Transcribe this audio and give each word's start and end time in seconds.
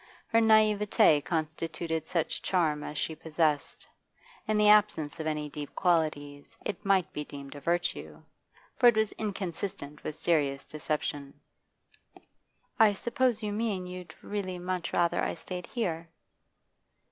Her 0.29 0.41
naivete 0.41 1.21
constituted 1.21 2.07
such 2.07 2.41
charm 2.41 2.81
as 2.83 2.97
she 2.97 3.13
possessed; 3.13 3.85
in 4.47 4.57
the 4.57 4.67
absence 4.67 5.19
of 5.19 5.27
any 5.27 5.47
deep 5.47 5.75
qualities 5.75 6.57
it 6.65 6.83
might 6.83 7.13
be 7.13 7.23
deemed 7.23 7.53
a 7.53 7.59
virtue, 7.59 8.23
for 8.77 8.87
it 8.89 8.95
was 8.95 9.11
inconsistent 9.19 10.03
with 10.03 10.15
serious 10.15 10.65
deception. 10.65 11.39
'I 12.79 12.93
suppose 12.93 13.43
you 13.43 13.53
mean 13.53 13.85
you'd 13.85 14.15
really 14.23 14.57
much 14.57 14.91
rather 14.91 15.21
I 15.23 15.35
stayed 15.35 15.67
here? 15.67 16.09